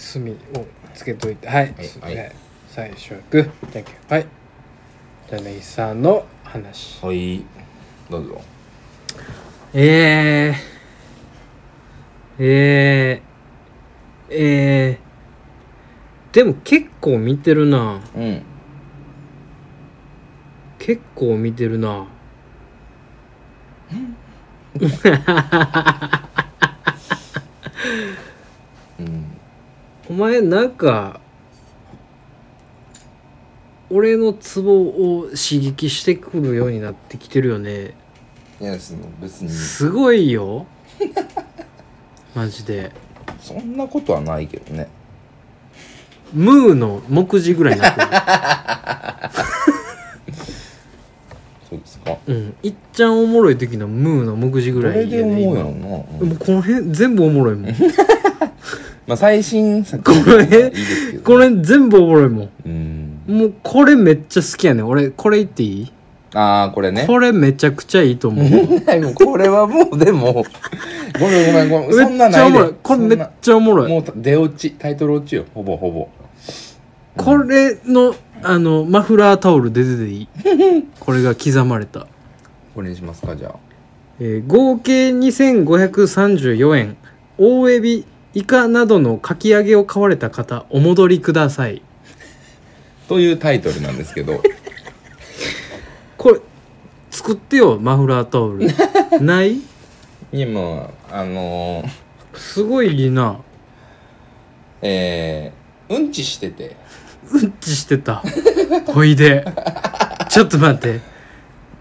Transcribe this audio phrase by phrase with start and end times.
[0.00, 0.36] 墨を
[0.94, 1.48] つけといて。
[1.48, 2.32] はい、はい
[2.68, 4.26] 最初はグーじゃんけんはい。
[5.28, 7.04] じゃあネギさんの話。
[7.04, 7.44] はい。
[8.08, 8.40] どうぞ。
[9.74, 18.00] えー、えー、えー、でも結構見てるな。
[18.14, 18.42] うん。
[20.80, 22.06] 結構見てるな
[28.98, 29.36] うん
[30.10, 31.20] お前なんか
[33.90, 37.94] 俺のツボを刺激してくるようになってきてるよね。
[38.60, 39.50] いやその別に。
[39.50, 40.66] すごいよ。
[42.34, 42.90] マジで。
[43.40, 44.88] そんなことはないけどね。
[46.32, 48.00] ムーの目次ぐらいになって
[51.70, 52.18] そうですか。
[52.26, 52.54] るうん。
[52.64, 57.74] いっちゃんおもろい時のムーの目次ぐらいどれで思う今やろな、もうこの辺全部おもろいもん
[59.10, 60.02] まあ最新作。
[60.04, 61.24] これいいですけど。
[61.24, 62.48] これ全部おもろいもん。
[62.64, 63.20] うん。
[63.26, 64.86] もうこれめっちゃ好きやねん。
[64.86, 65.92] 俺これ言っていい？
[66.32, 67.06] ああこれね。
[67.08, 68.44] これめちゃくちゃいいと思う。
[69.14, 70.44] これはもうでも
[71.18, 71.92] ごめんごめんごめん。
[71.92, 72.72] そんめなないでっちゃおもろい。
[72.84, 73.90] これめっちゃおもろい。
[73.90, 74.70] もう出落ち。
[74.78, 75.44] タイトル落ちよ。
[75.54, 76.08] ほぼほぼ。
[77.16, 80.28] これのあのマフラータオル出てていい？
[81.00, 82.06] これが刻まれた、
[82.76, 83.54] これにしますかじゃあ。
[84.20, 86.96] えー合計2534円。
[87.38, 91.82] 大エビイカなどのかき揚げを買われた方お戻りください。
[93.08, 94.40] というタイトルなんですけど。
[96.16, 96.40] これ
[97.10, 98.68] 作ってよマフラータオル。
[99.20, 99.54] ない？
[100.32, 103.40] いやもうあのー、すごいいいな。
[104.82, 106.76] えー、うんちしてて。
[107.32, 108.22] うんちしてた。
[108.86, 109.44] ほいで。
[110.28, 111.00] ちょっと待って。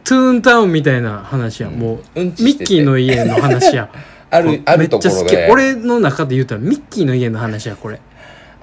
[0.03, 3.89] トゥーンタウンみたいな話や、もううんミッキーの家の話や
[4.31, 5.25] あるあめるっちゃ好き。
[5.25, 7.99] ところで俺の中で言うたらミッキーの家の話やこれ。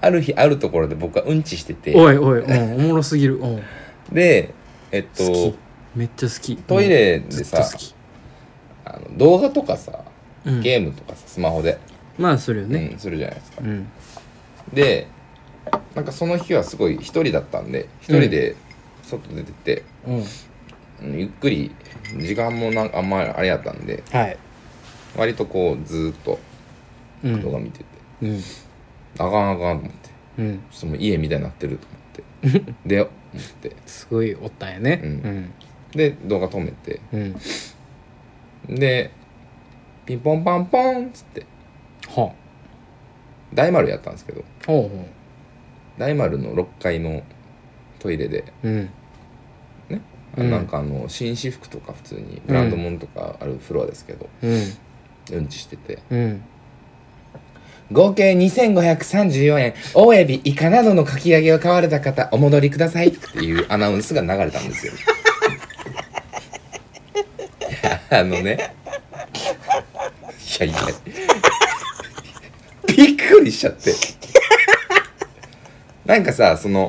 [0.00, 1.94] ある日あるところで僕はうんちしてて。
[1.94, 3.62] おいおい、うん、おもろすぎる、うん、
[4.12, 4.54] で
[4.92, 5.54] えっ好とき。
[5.96, 6.56] めっちゃ好き。
[6.56, 7.68] トイレうんでさ
[8.84, 10.04] あの動画とかさ
[10.44, 11.76] うん、ゲームとかさスマホで、
[12.18, 12.90] まあするよね。
[12.92, 13.62] うん、するじゃないですか。
[13.62, 13.88] うん。
[14.72, 15.08] で
[15.96, 18.54] なんかその日はすごい一人だったんで一人で
[19.02, 20.24] 外出てて、うん。
[21.02, 21.18] うん。
[21.18, 21.72] ゆっくり
[22.18, 24.38] 時間もなんかあんまりあれやったんではい
[25.16, 26.38] 割とこうずーっと
[27.24, 27.42] うん。
[27.42, 27.84] 動画見てて、
[28.22, 28.40] うん。
[29.18, 30.10] あかんあかんと思って。
[30.38, 30.58] うん。
[30.70, 32.74] ちょっともう家みたいになってると思って。
[32.86, 33.10] で思っ
[33.62, 33.76] て。
[33.86, 35.00] すごいおったんやね。
[35.02, 35.52] うん。
[35.92, 37.00] で動画止めて。
[37.12, 37.20] うん。
[37.20, 37.36] うん
[38.68, 39.12] で
[40.04, 41.46] ピンポンパンポンっつって。
[42.08, 42.32] は
[43.54, 44.44] 大丸やったんですけど。
[44.64, 45.08] あほうほ
[45.98, 47.22] 大丸の6階の
[47.98, 48.90] トイレで、ううん。
[49.88, 50.00] ね。
[50.36, 50.50] うん。
[50.50, 54.50] なんかあの紳士服とか普通にブランド物とかあるフロアですけど、うん
[55.32, 55.98] うんちしてて。
[56.10, 56.42] うん。
[57.92, 59.74] 合計2534円。
[59.94, 63.08] 大エビイカなどのかき揚げを買われた方お戻りください。
[63.08, 64.92] っていうアナウンスが流れたんですよ。
[68.10, 68.72] あのね。
[70.58, 70.78] いやいや。
[72.88, 73.92] びっくりしちゃって。
[76.06, 76.88] なんかさその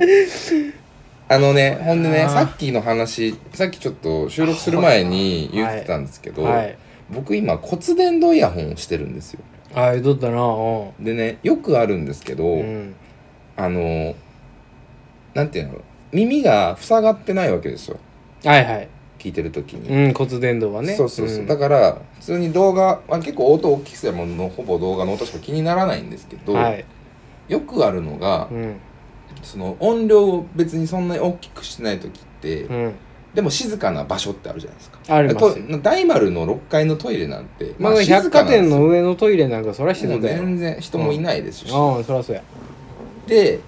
[1.27, 6.77] あのねほんでねさっきの話さっきちょっと収録する前に言ってたんですけど、はい
[7.09, 9.41] 僕今骨伝導イヤホンをしてるんですよ。
[9.73, 10.41] ああどったな。
[10.41, 12.95] うでねよくあるんですけど、ん。
[13.55, 14.15] あの
[15.33, 15.81] なんていうの
[16.11, 17.99] 耳が塞がってないわけですよ。
[18.43, 18.89] はいはい。
[19.19, 20.95] 聞いてる時に、うん骨伝導はね。
[20.95, 21.47] そうそうそう、ん。
[21.47, 26.85] だから普通に動画、まあ、結構音大きくすればもうほぼ動画の音しか気にならないんですけど、はい。
[27.47, 28.75] よくあるのが、うん。
[29.43, 32.93] その音量を別にそんなに大きくしてない時って、うん
[33.37, 34.97] でも静かな場所ってあるじゃないですか。
[35.09, 35.67] ありますよ。
[35.69, 40.37] と大丸の6階のトイレなんて、まあ静か百貨店の上のトイレなんかそらしてもうたんだよ。
[40.43, 42.41] 全然人もいないですし、ああそらそうや。
[43.27, 43.59] で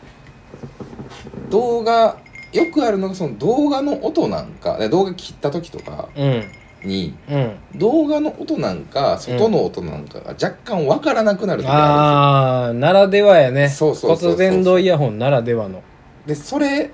[1.52, 2.18] 動画
[2.52, 6.44] よくあるのがその動画の音なんか動画切った時とかうん。
[6.84, 7.56] にうん。
[7.76, 13.70] 動画の音なんか外の音なんかが若干わからなくなる時あああならではやね。
[13.70, 15.84] そうそうそうそう骨伝導イヤホンならではの。
[16.26, 16.90] でそれ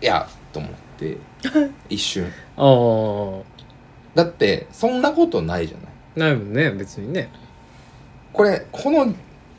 [0.00, 0.41] やと思って
[1.88, 2.26] 一瞬。
[2.56, 3.42] ああ。
[4.14, 6.32] だってそんなことないじゃない。
[6.32, 7.30] ないもんね別にね。
[8.32, 9.12] これこの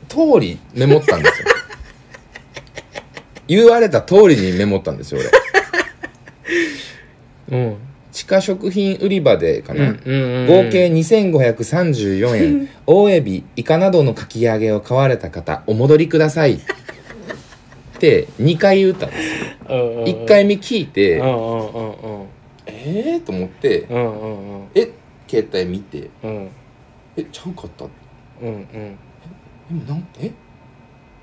[0.08, 1.48] 通りメモったんですよ。
[3.46, 5.20] 言われた通りにメモったんですよ
[7.48, 7.58] 俺。
[7.58, 7.76] うん。
[8.12, 12.68] 地下食品売り場でかな、うんうん合計2534円。
[12.86, 16.60] 大エビイカなどのかき揚げを買われた方お戻りください
[17.94, 20.04] って2回言ったんですよ。
[20.04, 22.26] 1 1回目聞いてうんうんうんうん。
[22.66, 24.68] えーと思ってうんうんうん。
[24.74, 24.90] え
[25.28, 26.48] 携帯見てうん。
[27.16, 27.88] えちゃうかったう
[28.46, 28.66] んうん。
[28.76, 28.96] え
[29.88, 30.32] なんえ？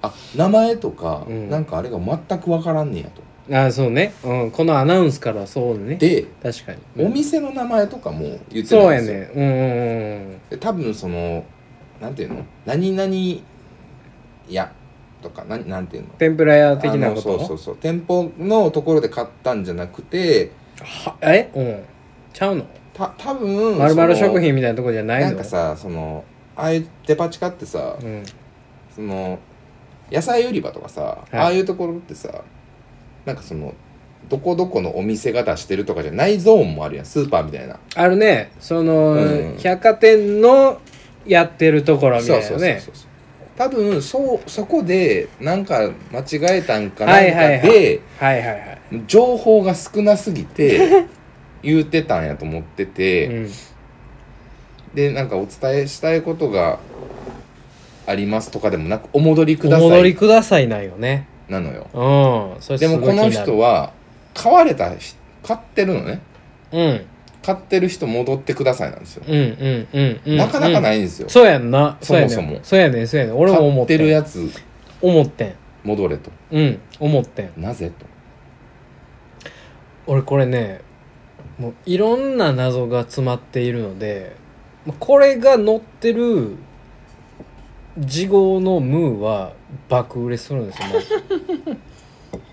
[0.02, 1.50] あ名前とか、うん。
[1.50, 3.22] なんかあれが全く分からんねやと。
[3.56, 5.96] ああそうね、うん、このアナウンスからそうね。
[5.96, 7.06] で、確かに。
[7.06, 9.36] お店の名前とかも言ってそうやないんですよ。
[9.36, 9.36] ね。
[9.36, 11.44] うんうんうんで多分その
[12.00, 12.46] なんていうの？
[12.66, 13.14] 何々
[14.50, 14.72] や
[15.22, 16.10] とかななんていうの？
[16.18, 17.22] 天ぷら屋的なこと？
[17.22, 17.78] そうそうそう。
[17.78, 20.52] 店舗のところで買ったんじゃなくて
[20.82, 21.52] はえ？
[21.56, 21.84] うん。
[22.34, 22.66] ちゃうの？
[22.94, 25.28] た多分まるまる食品みたいなとこじゃないの？
[25.28, 26.26] なんかさその
[26.56, 28.24] ああいうデパ地下ってさ、うん。
[28.94, 29.40] その
[30.12, 31.36] 野菜売り場とかさ、い。
[31.36, 32.44] ああいうところってさ
[33.26, 33.74] なんかその
[34.30, 37.06] どこどこのお店が出してるとかじゃないゾーンもあるやん。
[37.06, 37.80] スーパーみたいな。
[37.96, 38.52] あるね。
[38.60, 39.58] その、うん。
[39.58, 40.80] 百貨店の
[41.26, 43.11] やってるところみたいなそうねそうそうそう
[43.58, 48.02] 多分そうそこでなんか間違えたんかなんかで、
[49.08, 51.06] 情報が少なすぎて
[51.62, 53.52] 言うてたんやと思ってて、うん。
[54.94, 56.80] でなんかお伝えしたいことが
[58.06, 61.28] ありますとかでもなくお戻りくおださ戻りいくださいなんよね。
[61.48, 61.88] なのよ。
[61.94, 62.62] うん。
[62.62, 63.94] それですもこの人は
[64.34, 66.22] 買われたし買ってるのね。
[66.72, 67.06] うん
[67.44, 70.38] 買ってる人戻ってくださいなんですよ、うんうんうんうん。
[70.38, 71.98] なかなかい、ないんですよ、そうやんな。
[72.02, 72.60] そもそも。
[72.64, 73.38] そうやねんそうやねん。
[73.38, 74.50] 俺も思買っててっんるやつ。
[75.02, 75.54] 思ってん。
[75.84, 76.32] 戻れと。
[76.52, 77.52] うん思ってん。
[77.58, 78.06] なぜと。
[80.08, 80.82] 俺これね
[81.58, 84.36] もういろんな謎が詰まっているので
[84.86, 86.56] まこれが載ってる
[88.08, 89.54] 次号のムーは
[89.90, 90.88] 爆売れするんですよ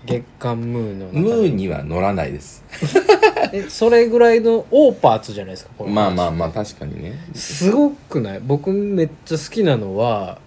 [0.05, 1.19] 月刊ムーの中で。
[1.19, 2.63] ムーには乗らないです。
[3.51, 5.91] えそれぐらいのオーパーツじゃないですかこれ。
[5.91, 7.13] まあまあまあ確かにね。
[7.33, 8.39] すごくない？
[8.41, 10.39] 僕めっちゃ好きなのは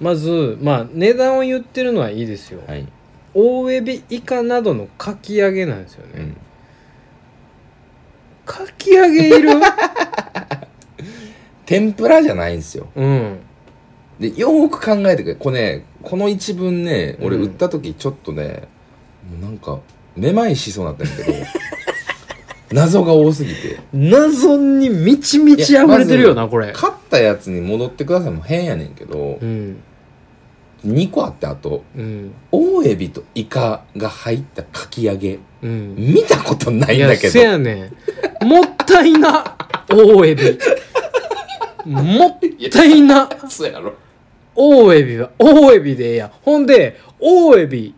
[0.00, 2.86] まずまあ値段を言ってるのはいいですよ、はい、
[3.34, 6.36] 大エビイカなどのかき揚げなんですよね、うん、
[8.44, 9.50] かき揚げいる？
[11.66, 12.86] 天ぷらじゃないんですよ。
[12.96, 13.38] うん。
[14.20, 17.42] でよーく考えてくれこれねこの一文ね俺うん。
[17.44, 18.68] 売った時ちょっとね、
[19.30, 19.78] もうなんか
[20.16, 21.38] めまいしそうになったんだけど
[22.72, 23.78] 謎が多すぎて。
[23.94, 26.70] 謎に満ち満ち溢れてるよな、これ。
[26.72, 29.76] 買ったやつに戻ってくださいも変やねんけどう、ん。
[30.86, 32.32] 2個あってあとうん。
[32.52, 35.38] 大エビとイカが入ったかき揚げ。
[35.62, 35.94] うん。
[35.96, 37.32] 見たことないいやんだけど。
[37.32, 37.90] せやね
[38.42, 38.46] ん。
[38.46, 39.56] もったいな
[39.88, 40.58] 大エビ
[41.86, 42.38] もっ
[42.70, 43.28] たいな。
[43.48, 43.94] そうやろ
[44.60, 46.30] 大エビは大エビでええやん。
[46.42, 47.94] ほんで大エビ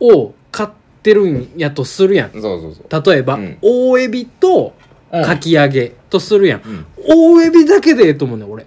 [0.00, 0.70] を買っ
[1.02, 2.32] てるんやとするやん。
[2.32, 3.12] そうそうそう。
[3.12, 3.58] 例えば、うん。
[3.60, 4.72] 大エビと
[5.12, 6.86] かき揚げとするやん、うん。
[7.06, 8.64] 大エビだけでええと思うねん俺。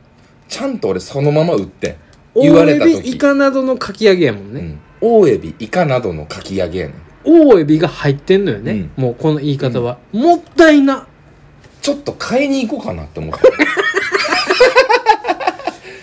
[0.48, 1.96] ちゃんと俺そのまま売ってん
[2.36, 4.60] 言われた大エビイ時カなどのかき揚げやもんね、
[5.02, 6.96] うん、大エビイカなどのかき揚げやねん。
[7.24, 11.08] 大エビが入ってんのよね、もうこの言い方は、もったいな。
[11.82, 13.42] ちょっと買いに行こうかなって思った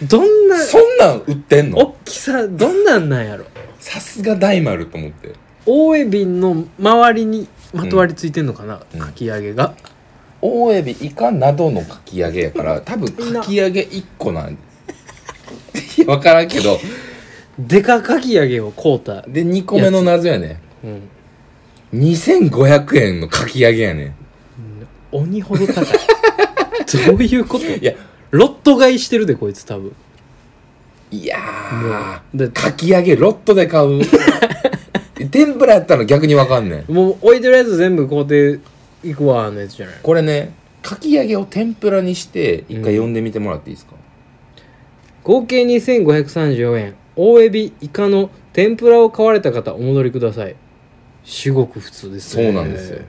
[0.08, 1.78] どんなそんなん売ってんの？
[1.78, 3.44] 大きさどんなんなんやろ？
[3.78, 5.34] さすが大丸と思って。
[5.66, 8.98] 大エビの周りにまとわりついてんのかな、うん。
[8.98, 9.74] かき揚げが？
[10.40, 14.52] 大エビイカなどのかき揚げやから多分かき揚げ1個なん。
[14.52, 14.56] い
[15.98, 16.78] や分からんけど。
[17.58, 20.62] でかかき揚げを買うた、で2個目の謎やね。
[20.82, 21.10] うん、
[21.92, 24.14] 2500円のかき揚げやね。
[25.12, 25.84] 鬼ほど高い。
[27.06, 27.66] どういうこと？
[27.66, 27.92] いや
[28.30, 29.94] ロット買いしてるでこいつ多分。
[31.10, 31.38] いや
[31.72, 34.00] もうだーかき揚げロットで買う。
[35.30, 36.92] 天ぷらやったら逆に分かんねん。
[36.92, 38.60] もう置いてるやつ全部買うて
[39.02, 39.96] いくわのやつじゃない。
[40.02, 40.52] これね
[40.82, 43.12] かき揚げを天ぷらにして一回読ん。
[43.12, 43.94] でみてもらっていいですか、
[45.24, 46.94] 合計2534円。
[47.16, 50.56] 大エビイカの天ぷらを買われた方お戻りください。
[51.24, 52.44] 至極普通ですね。
[52.44, 53.00] そうなんですよ。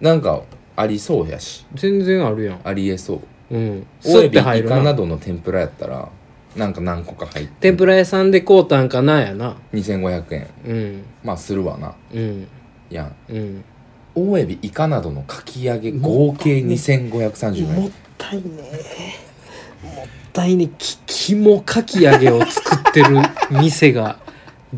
[0.00, 0.42] なんか
[0.76, 1.66] ありそうやし。
[1.74, 2.60] 全然あるやん。
[2.64, 3.20] ありえそう
[3.52, 3.86] うん。
[4.04, 6.08] 大エビスッて入るイカななどの天ぷらやったら
[6.56, 9.56] なんか何個か入って天ぷら屋さんで買うたんかなやな。
[9.72, 10.48] 2500円。
[10.66, 11.04] うん。
[11.22, 11.94] まあするわな。
[12.12, 12.48] うん。
[12.90, 13.14] やん。
[13.28, 13.64] うん。
[14.14, 18.42] 大エビイカなどのかき揚げ合計2530もっ円たいね。
[19.82, 20.68] もったいね。
[20.78, 23.16] き肝かき揚げを作ってる
[23.50, 24.18] 店が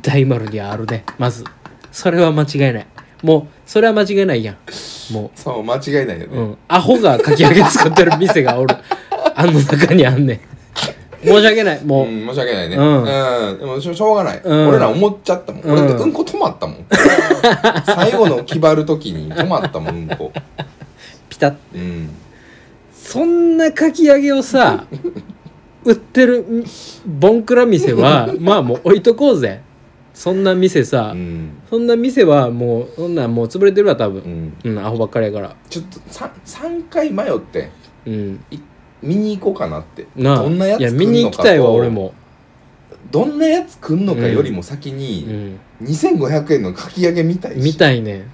[0.00, 1.04] 大丸にあるね。
[1.18, 1.44] まず。
[1.90, 2.86] それは間違いない。
[3.22, 4.56] もうそれは間違いないやん
[5.12, 8.76] もそう間違いないよう、うん、アホがかき揚げ作ってる店がおる
[9.34, 10.40] あの中にあんねん
[11.24, 12.76] 申し訳ないもう、うん、申し訳ないね。
[12.76, 13.58] ううんん。
[13.58, 14.40] でもしょしょうがない。
[14.44, 15.62] うん俺ら思っちゃったもん。
[15.62, 16.84] うん俺ってうんこ止まったもん。
[17.86, 20.32] 最後の決まる時に止まったもん、うんこ。
[21.30, 22.10] ピタッうん。
[22.92, 24.84] そんなかき揚げをさ
[25.84, 26.64] 売ってるん
[27.06, 29.60] ボンクラ店はまあもう置いとこうぜ
[30.14, 31.50] そんな店さ、うん。
[31.68, 34.56] そんな店はもうそんなんもう潰れてるわ多う分ん。
[34.64, 35.56] うん、アホばっかりやから。
[35.68, 37.70] ちょっと3、三回迷って、
[38.06, 38.44] うん。
[39.02, 40.06] 見に行こうかなって。
[40.16, 40.36] なあ。
[40.38, 41.10] どんなやついや来るのかと。
[41.12, 41.88] 見に行きたいわ俺。
[41.90, 42.14] も。
[43.10, 47.58] どんなやつ来んのかよりも先うに、ん2500円のかき揚げみたいし。
[47.60, 48.26] 見たいね。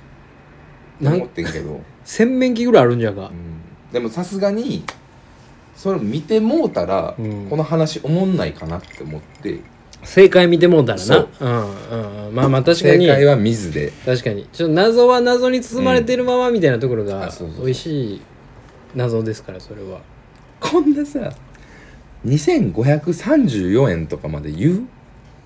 [1.01, 3.29] んな思っんてんけど、洗面器ぐらいあるんじゃが。
[3.29, 4.85] うん、でもさすがに
[5.75, 7.47] それ見てもうたら、うん。
[7.49, 9.61] この話おもんないかなって思って
[10.03, 11.17] 正解見てもうたらな。
[11.19, 11.45] う。
[11.45, 11.49] ん
[11.91, 12.35] うんうん。
[12.35, 13.07] まあまあ確かに。
[13.07, 13.93] 正解は水で。
[14.07, 14.47] 確かに。
[14.53, 17.65] ちょっと謎は謎に包まれてるままみたいなところがあそうそうそう。
[17.67, 18.21] 美味しい
[18.95, 20.01] 謎ですからそれは。
[20.61, 21.33] こんなさ
[22.27, 24.87] 2534円とかまで言う？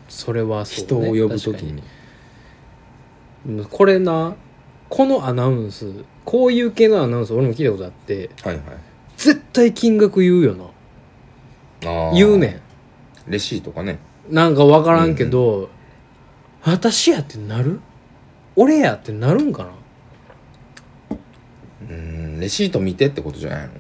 [0.09, 1.83] それはそう、ね、人を呼ぶ時確かに。
[3.47, 4.35] うんこれな
[4.89, 5.93] このアナウンス
[6.25, 8.65] こういう系のアナウンス俺も聞いたことあってはいはい。
[9.17, 10.65] 絶対金額言うよな。
[11.91, 12.15] あー。
[12.15, 12.61] 言うね
[13.29, 13.93] レシートかね。
[13.93, 15.69] んなんか分からんけど、
[16.63, 17.81] 私やってなる？
[18.57, 19.71] 俺やってなるんかな？
[21.91, 23.73] うんレシート見てってことじゃないの？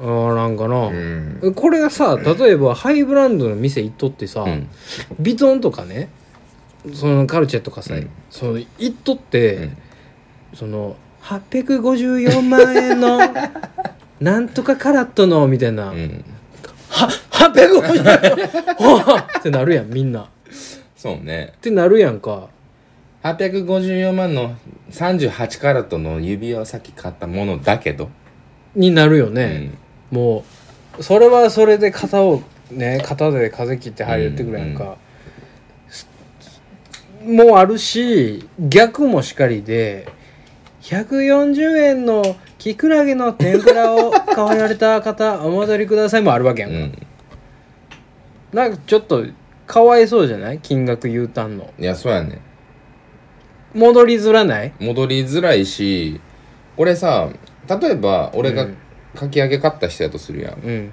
[0.00, 1.54] あーなんかな、うん。
[1.54, 4.68] これがさ例えばハイブランドの店行っとってさ、うん。
[5.20, 6.08] ビトンとかね
[6.92, 8.10] そのカルチェとかさ、うん。
[8.30, 9.76] その行っとって、うん。
[10.54, 13.20] その854万円の
[14.18, 16.24] なんとかカラットのみたいな、うん
[16.92, 17.98] は850
[18.78, 20.26] 円はあってなるやんみんなっ
[20.96, 21.54] そうね。
[21.60, 22.48] てなるやんか。
[23.24, 24.56] 854万の
[24.90, 28.08] 38カラットの指輪をさっき買ったものだけど、
[28.74, 29.72] になるようね、
[30.12, 30.16] ん。
[30.16, 30.44] も
[30.98, 33.02] うそれはそれで型をね。
[33.04, 34.96] 型で風切って入ってくるやんか、
[37.24, 40.08] もうあるし逆もしかりで
[40.82, 46.98] 140円のキクラゲの天ぷらを買われた方お戻りくださいもあるわけやんか、うん。
[48.52, 49.26] なんかちょっと
[49.66, 50.60] かわいそうじゃない？
[50.60, 51.74] 金額言うたんの。
[51.76, 52.40] いやそうやね
[53.74, 54.72] 戻りづらない？
[54.78, 56.20] 戻りづらいし
[56.76, 57.30] 俺さ
[57.68, 58.76] 例えば俺がうん。
[59.16, 60.92] かき揚げ買った人やとするやん、うん。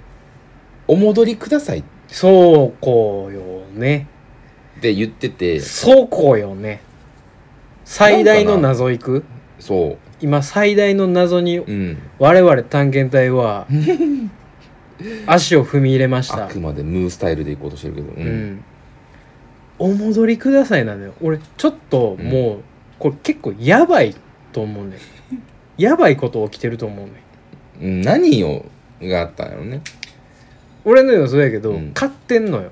[0.88, 1.82] お戻りください。
[1.82, 3.40] っそうこよ
[3.80, 4.08] ね。
[4.82, 5.60] て言ってて。
[5.60, 6.82] そうこよね。
[7.86, 9.24] 最大の謎いく？
[9.60, 11.98] そ今最大の謎にううん。
[12.20, 13.68] 我々探検隊は
[15.26, 16.46] 足を踏み入れました。
[16.46, 18.08] あくまでムースタイルで行こうとしてるけど。
[18.10, 18.26] ううん。
[18.54, 18.64] ん
[19.80, 21.14] お戻りくださいなのよ。
[21.22, 22.60] 俺ちょっともう
[23.00, 24.14] これ結構やばい
[24.52, 24.98] と思うね。
[25.78, 27.12] やばいこと起きてると思うね。
[27.82, 28.02] うん。
[28.02, 28.66] 何を
[29.02, 29.82] があったんやろね。
[30.84, 31.92] 俺の予想やけど、うん。
[31.94, 32.72] 買ってんのよ。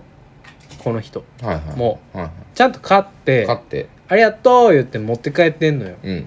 [0.79, 1.23] この人。
[1.41, 1.77] はいはい。
[1.77, 3.87] もはいはちゃんと買ってい買って。
[4.09, 5.95] ありがとう言って持って帰ってんのよ。
[6.03, 6.25] うん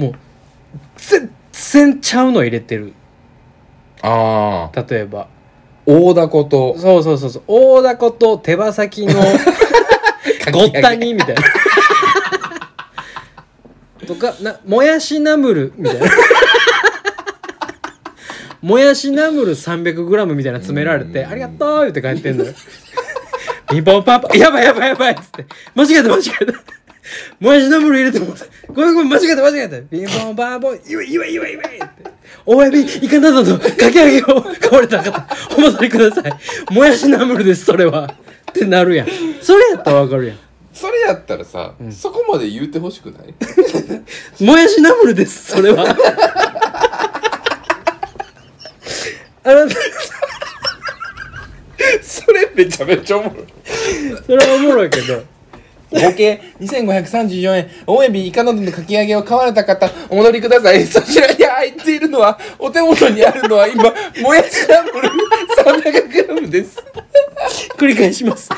[0.00, 0.14] もう
[0.96, 2.94] 全然ちゃうの入れてる。
[4.00, 5.28] ああ例えば。
[5.84, 6.78] 大凧と。
[6.78, 7.42] そうそうそうそう。
[7.46, 9.12] 大凧と手羽先の
[10.52, 11.42] ごったにみたいな。
[14.06, 16.06] とかなもやしナムルみたいな。
[18.62, 21.30] もやしナムル 300g みたいな詰められて「うん。
[21.30, 22.54] ありがとう」言って帰ってんのよ。
[23.68, 25.44] ピンポンパンパンやばいやばいやばいっつって。
[25.74, 26.52] 間違えた間違えた
[27.38, 28.34] もやしナムル入れても
[28.68, 29.82] ごめんごめん間違えた間違えた。
[29.82, 31.86] ピンポンパンポンいわいわいわいわいって。
[32.46, 35.26] 大エビイカなどのかき揚げを買われた方
[35.56, 36.32] お戻りください。
[36.72, 38.06] もやしナムルですそれは。
[38.50, 39.08] ってなるやん。
[39.40, 40.38] それやったらわかるやん。
[40.72, 43.34] それやったらさ、そこまで言うてほしくない？
[44.42, 45.84] もやしナムルですそれは。
[49.42, 49.74] あなた。
[52.02, 53.46] それめちゃめちゃおもろい。
[54.24, 55.22] それはおもろいけど
[55.92, 57.70] 合計2534円。
[57.86, 60.86] 大エビイカなどのかき揚げを買われた方お戻りください。
[60.86, 63.84] そちらに入っているのはお手元にあるのは今
[64.22, 65.08] もやしナムル
[65.64, 66.82] 300g です。
[67.76, 68.48] 繰り返します。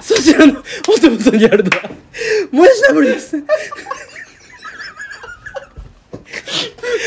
[0.00, 1.90] そちらのお手元にあるのは
[2.50, 3.42] もやしナムルです。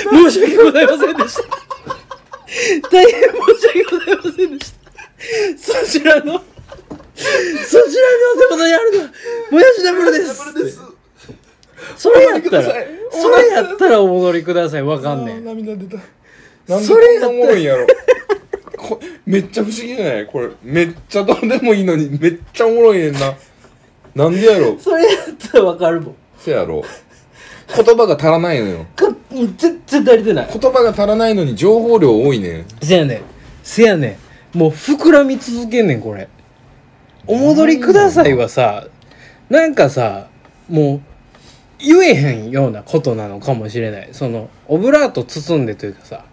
[0.10, 1.44] 申し訳ございませんでした。
[2.90, 3.28] 大変申
[3.60, 5.84] し訳ございませんでした。
[5.84, 6.42] そちらの
[7.18, 9.10] そちらのお手元にあるのは
[9.52, 10.80] もやしナムルです。
[11.98, 14.84] それやったらそれやったらお戻りください。
[14.84, 15.98] わかんねん涙出た。
[16.68, 17.88] なんでそれやったらやろ。
[18.78, 20.28] こめっちゃ不思議じゃない？
[20.28, 23.34] これめっちゃどうでもいいのにめっちゃおもろいねんな。
[24.14, 26.16] なんでやろそれやったらわかるもん。
[26.38, 26.84] せやろ。
[27.76, 28.86] 言葉が足らないのよ。
[28.96, 30.50] か全然足りてない。
[30.52, 32.60] 言葉が足らないのに情報量多いね。
[32.60, 33.22] んせやねん。
[33.64, 34.20] せやね
[34.54, 34.58] ん。
[34.58, 36.30] もう膨らみ続けんねんこれ
[37.28, 38.88] お戻りくださいはさ
[39.50, 40.28] なんかさ
[40.70, 41.02] もう
[41.80, 44.10] 言えへんようなことなのかもしれない。
[44.12, 46.26] そのオブラート包んでというかさ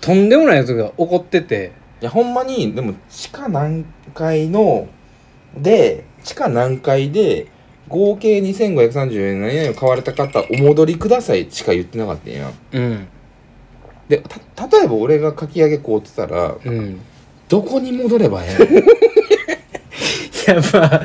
[0.00, 1.72] とんでもないやつが起こってて。
[2.00, 4.88] いやほんまにでも地下何階の
[5.56, 7.46] で地下何階で
[7.86, 12.50] 合計2534円何々を買われた方お戻りくださいしか言ってなかったんや。
[12.72, 13.06] うん。
[14.08, 14.20] で
[14.56, 17.00] た例えば俺がかき揚げ買うてたらうん。
[17.48, 19.11] どこに戻ればええ
[20.72, 21.02] まあ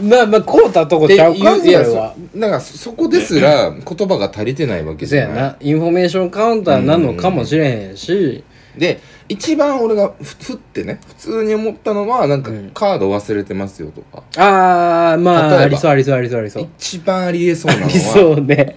[0.00, 2.14] まあまあこうたとこちゃうかそれは。
[2.36, 5.36] だからそそこですら言葉が足りてないわけじゃない。
[5.36, 5.56] な。
[5.60, 8.44] インフォメーションカウンターなのかもしれへんし。
[8.76, 12.70] で一番俺がふふってね普通に思ったのはなんかうん。
[12.72, 16.68] カード忘れてますよとか、ああまあありそうありそうありそうありそう。
[16.78, 18.76] 一番ありえそうなのありそはうね。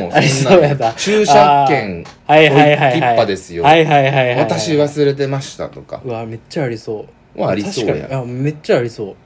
[0.00, 3.26] もうありそうやだ駐車券はいはいはいはい。
[3.26, 3.64] ですよ。
[3.64, 6.00] はいはいはい私忘れてましたとか。
[6.04, 7.40] うわめっちゃありそう。
[7.40, 8.22] はありそうや。
[8.24, 9.16] めっちゃありそう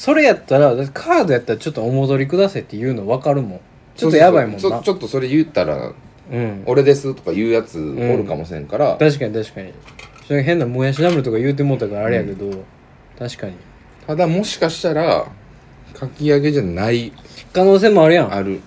[0.00, 3.60] それやったらだってカードやったらちょっとお戻りくださいって言うの分かるもん。
[3.94, 4.58] ちょっとやばいもんな。
[4.60, 5.92] そうそうちょちょっとそれ言ったら
[6.32, 9.74] うん「俺です」とか言うやつおるかもしれんから、確かに確かに。
[10.26, 12.50] それ変なもやしナムルとか言うてもうたからあれやけど、
[13.18, 13.52] 確かに。
[14.06, 15.26] ただもしかしたら
[15.92, 17.12] かき揚げじゃない
[17.52, 18.32] 可能性もあるやん。
[18.32, 18.60] ある。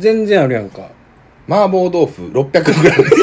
[0.00, 0.88] 全然あるやんか。
[1.48, 2.50] 麻婆豆腐 600g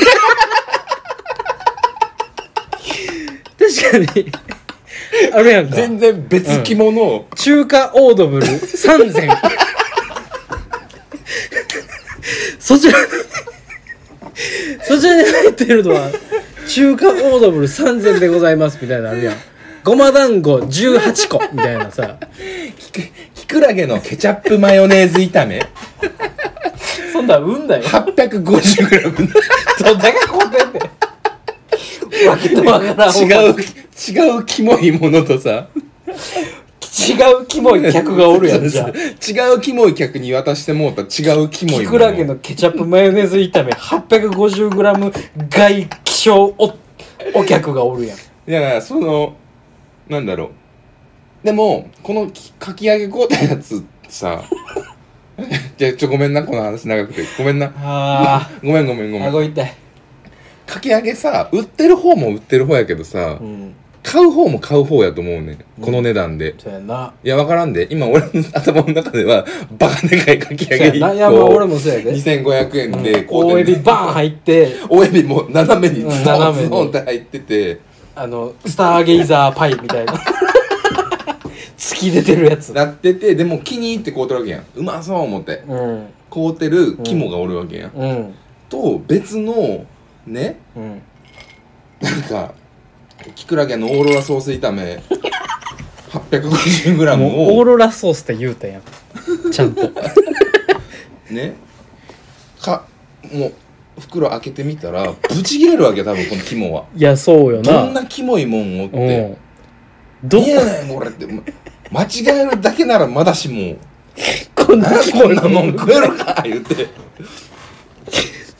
[3.59, 4.31] 確かに
[5.33, 5.75] あるやんか。
[5.75, 8.47] 全然別着物を、中華オードブル。
[8.47, 9.29] 3000
[12.59, 12.97] そちら。
[14.83, 16.09] そちらに入ってるのは
[16.67, 19.35] 中華オードブル3000でございますみたいなのあるやん。
[19.83, 22.17] ごま団子18個みたいなさ。
[22.77, 23.01] きく
[23.33, 25.61] きくらげのケチャップマヨネーズ炒め。
[27.11, 27.83] そんなん運だよ。
[27.83, 29.33] 850g
[29.83, 30.79] どんだけ買うてんね
[32.25, 32.29] ん。
[32.29, 33.55] わけのわからん違う
[34.07, 35.67] 違うキモいものとさ。
[36.07, 38.89] 違うキモい客がおるやんじゃあ。
[39.51, 45.13] 違うキモい客に渡してもうた違うキモいキクラゲのケチャップマヨネーズ炒め 850g
[45.49, 46.73] 外希少お
[47.33, 48.17] お客がおるやん。
[48.17, 49.35] だからその
[50.07, 50.51] なんだろ
[51.43, 51.45] う。
[51.45, 54.41] でもこのきかき揚げ買うたやつさ。
[55.77, 57.23] じゃあちょごめんなこの話長くて。
[57.37, 57.71] ごめんな。
[57.81, 59.53] あごめんごめんごあめん
[60.65, 65.57] かき揚げさ売ってる方も売ってる方やけどさ、うん買う方も買う方やと思うねん。
[65.81, 67.13] この値段で、そうやな。
[67.23, 67.87] いやわからんで。
[67.89, 69.45] 今俺の 頭の中では
[69.77, 71.13] バカでかいかき揚げ1な。
[71.13, 72.13] いやまあ俺個もそうやで。
[72.13, 74.69] 2500円でこう大エビバーン入って。
[74.89, 77.79] 大エビも斜めにうんズドン斜めにズドンって入ってて。
[78.15, 80.13] あのスターゲイザーパイみたいな。
[81.77, 82.73] 突き出てるやつ。
[82.73, 84.63] なっててでも気に入って買うてるわけやん。
[84.75, 85.63] うまそう思って。
[85.67, 86.07] うん。
[86.31, 88.33] 買うてる肝がおるわけやん、うん。
[88.69, 89.85] と別の
[90.27, 90.59] ね。
[90.75, 91.01] うん。
[92.01, 92.53] なんか
[93.35, 95.01] キクラゲのオーロラソース炒め。
[96.11, 98.79] 850g もうオーをロラソースって言うたや。
[98.79, 98.81] ん
[99.51, 99.91] ちゃんと。
[101.29, 101.53] ね。
[102.61, 102.85] か
[103.31, 103.53] もう
[103.99, 106.85] 袋開けてみたらブチ切れるわけよ多分この肝は。
[106.95, 109.37] いやそうよどなんなキモいもんをっうてん。
[110.23, 110.47] どこ？
[110.47, 111.43] いやねんこれってま
[111.91, 113.77] 間違えるだけならまだしも。
[114.55, 116.87] こんなこんなもん食えるか言って。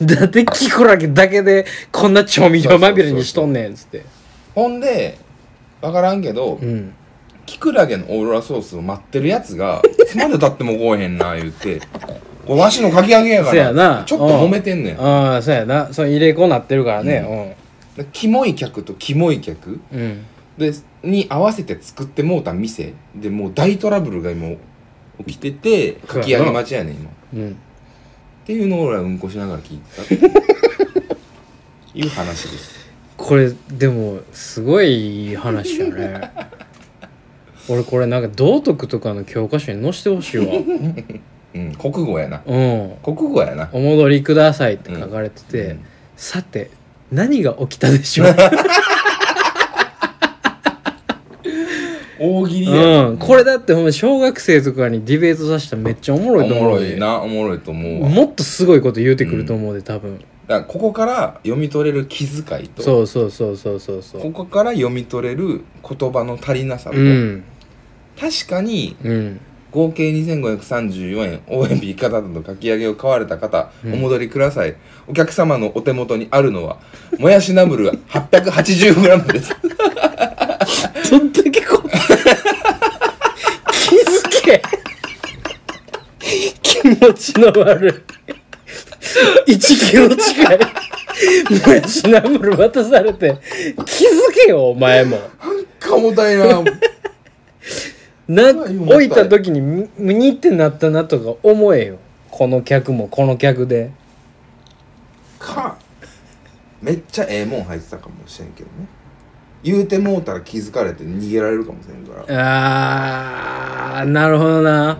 [0.02, 4.04] だってキクラゲだけでこんな調味料まみれにしとんねんっつって
[4.54, 5.18] ほんで
[5.80, 6.92] 分からんけど、うん。
[7.46, 11.80] キクラゲのオーロラソースを待ってるやつがいつまでたっても来おへんな言って
[12.46, 13.88] これわしのかき揚げやかそやな。
[14.00, 15.00] らちょっと揉めてんねん。
[15.00, 15.92] ああそうやな。
[15.92, 17.56] そう入れ子なってるからね。
[17.96, 20.00] でキモい客とキモい客うん。
[20.00, 20.26] うん
[20.58, 24.54] でに合わせて作ってもうた店でもう大トラブルが今
[25.26, 27.08] 起きててかき揚げ待ちやねん今。
[27.10, 27.56] っうん。
[28.44, 30.02] ていうのを俺はうんこしながら聞いてた。
[30.02, 30.06] っ
[31.94, 32.79] ていう話です
[33.22, 36.32] これでもすごい話やね。
[37.68, 40.46] 俺これなんか道徳とかの教科書に載せてほしいわ。
[41.54, 41.74] うん。
[41.74, 42.42] 国語やな。
[42.44, 42.96] うん。
[43.04, 45.80] 国語やな「お戻りください」って書かれてて、うん。
[46.16, 46.70] さて
[47.12, 48.34] 何が起きたでしょう？
[52.18, 53.08] 大喜利や。
[53.08, 53.18] うん。
[53.18, 58.08] これだってほんま小学生とかにディベートさせたらめっちゃおもろおいと思ういなおもろいと思うわ。
[58.08, 60.18] もっとすごいこと言うてくると思うで多分、
[60.50, 64.20] だからここから読み取れる気遣いとそうそうそうそうそうそう。
[64.20, 67.44] ここから読み取れる言葉の足りなさと、うん。
[68.18, 69.40] 確かにうん。
[69.70, 73.94] 合計2534円大エビイカなどのかき揚げを買われた方、うん。
[73.94, 74.74] お戻りください。
[75.06, 76.78] お客様のお手元にあるのは
[77.20, 79.54] もやしナムル 880g です。
[81.12, 81.80] どんだけこ
[83.70, 84.60] 気づけ。
[86.60, 87.92] 気持ちの悪い
[89.46, 90.58] 1キロ近い。
[91.66, 93.36] もやしナムル渡されて。
[93.86, 95.18] 気づけよお前も。
[95.78, 96.62] かもたいな。
[98.28, 101.98] な置いた時にむにってなったなとか思えよ。
[102.30, 103.90] この客もこの客で。
[105.38, 105.76] か。
[106.80, 108.86] めっちゃええもん入ってたかもしれんけどね。
[109.62, 114.00] 言うてもうたら気づかれて逃げられるかもしれんから。
[114.00, 114.98] あーなるほどな。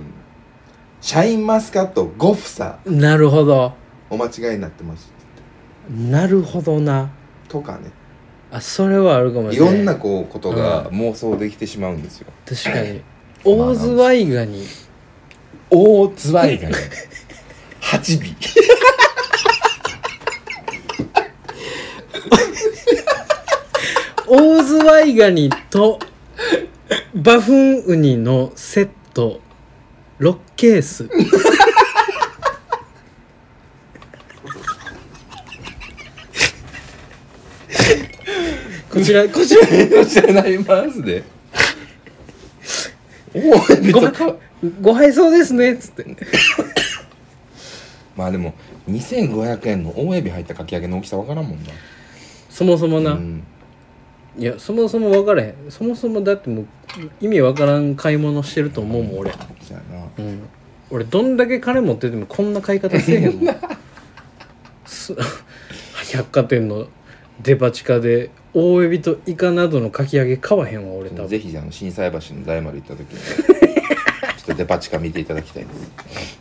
[1.01, 3.73] シャインマスカット5房なるほど
[4.11, 5.13] お間違いになってます
[5.89, 7.11] なるほどな。
[7.49, 7.91] とかね。
[8.53, 12.27] あそれはあるかもしいれないろんなこうことが妄想できてしまうんですよ。
[12.45, 13.03] 確かに。
[13.45, 14.67] 大ズワイガニ。
[15.71, 16.75] 大ズワイガニ。
[17.81, 18.21] 8
[24.29, 25.99] 尾 大ズワイガニと
[27.15, 29.41] バフンウニのセット。
[30.21, 31.09] 6ケース
[38.93, 39.61] こちらこちら。
[39.67, 41.23] こちらになりますで
[43.33, 44.37] 大エビとか
[44.81, 46.17] ご配送ですねっつって。
[48.17, 48.55] まあでも
[48.89, 51.71] 2500円の大エビ入ったかき揚げの大きさわからんもんな。
[52.49, 53.45] そもそもな、うん。
[54.37, 55.55] いやそもそも分からへん。
[55.71, 56.67] そもそもだってもう
[57.21, 59.31] 意味わからん買い物してると思うもん俺。
[59.31, 60.07] そうやな。
[60.19, 60.43] うん。
[60.91, 63.57] 俺どんだけ金持っててもこんな買い方せえへんもん。
[64.85, 65.15] す
[66.13, 66.89] 百貨店の
[67.41, 71.29] デパ地下で大エビとイカなどのかき揚げ買わへんわ俺多分。
[71.29, 73.19] ぜひあの心斎橋の大丸行った時に。
[74.39, 76.39] ちょっとデパ地下見ていただきたいです。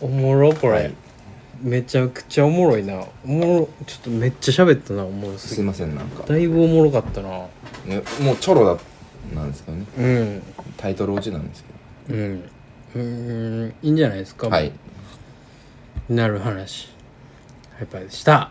[0.00, 0.94] おもろこれ、はい。
[1.62, 3.04] めちゃくちゃおもろいな。
[3.24, 7.28] おもろちょっとめっちゃ喋ったなおもろすすいぎませんなんか、だいぶおもろかったな。
[7.86, 8.78] ね、もうチョロだ
[9.34, 9.86] なんですけどね。
[9.98, 10.42] うん。
[10.76, 11.64] タイトル落ちなんです
[12.08, 12.44] けうん。
[12.94, 13.00] うー
[13.66, 14.48] んいいんじゃないですか。
[14.48, 14.72] どはい。
[16.08, 16.90] なる話。
[17.78, 18.50] ハイパーでした